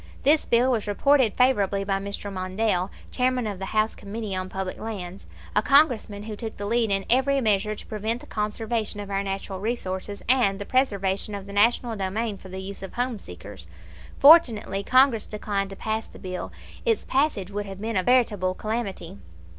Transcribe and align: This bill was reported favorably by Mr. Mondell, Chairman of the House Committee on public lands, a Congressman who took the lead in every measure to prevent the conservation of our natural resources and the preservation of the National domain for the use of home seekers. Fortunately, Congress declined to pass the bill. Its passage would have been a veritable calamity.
This 0.23 0.47
bill 0.47 0.71
was 0.71 0.87
reported 0.87 1.35
favorably 1.35 1.83
by 1.83 1.99
Mr. 1.99 2.33
Mondell, 2.33 2.89
Chairman 3.11 3.45
of 3.45 3.59
the 3.59 3.65
House 3.67 3.93
Committee 3.93 4.35
on 4.35 4.49
public 4.49 4.79
lands, 4.79 5.27
a 5.55 5.61
Congressman 5.61 6.23
who 6.23 6.35
took 6.35 6.57
the 6.57 6.65
lead 6.65 6.89
in 6.89 7.05
every 7.07 7.39
measure 7.39 7.75
to 7.75 7.85
prevent 7.85 8.19
the 8.19 8.25
conservation 8.25 8.99
of 8.99 9.11
our 9.11 9.21
natural 9.21 9.59
resources 9.59 10.23
and 10.27 10.57
the 10.57 10.65
preservation 10.65 11.35
of 11.35 11.45
the 11.45 11.53
National 11.53 11.95
domain 11.95 12.35
for 12.39 12.49
the 12.49 12.63
use 12.63 12.81
of 12.81 12.93
home 12.95 13.19
seekers. 13.19 13.67
Fortunately, 14.17 14.81
Congress 14.81 15.27
declined 15.27 15.69
to 15.69 15.75
pass 15.75 16.07
the 16.07 16.17
bill. 16.17 16.51
Its 16.83 17.05
passage 17.05 17.51
would 17.51 17.67
have 17.67 17.79
been 17.79 17.95
a 17.95 18.01
veritable 18.01 18.55
calamity. 18.55 19.19